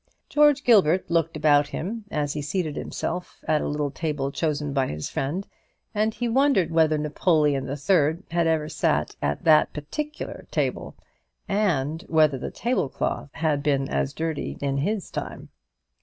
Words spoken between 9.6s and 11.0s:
particular table,